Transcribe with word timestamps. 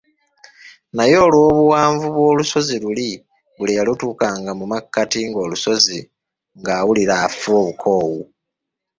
Naye 0.95 1.15
olw'obuwanvu 1.25 2.05
bw’olusozi 2.15 2.75
luli 2.83 3.09
buli 3.57 3.71
eyatuukanga 3.75 4.51
mu 4.59 4.65
makkati 4.71 5.19
g'olusozi 5.33 5.99
ng'awulira 6.59 7.15
afa 7.27 7.51
obukoowu. 7.61 8.21